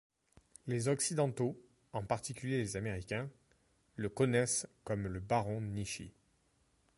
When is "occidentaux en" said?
0.87-2.03